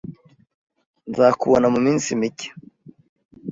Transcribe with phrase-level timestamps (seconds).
[1.09, 2.47] Nzakubona muminsi mike.